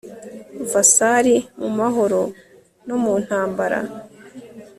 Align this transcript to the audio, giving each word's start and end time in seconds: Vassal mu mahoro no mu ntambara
Vassal 0.71 1.27
mu 1.59 1.69
mahoro 1.77 2.21
no 2.87 2.95
mu 3.03 3.13
ntambara 3.23 3.79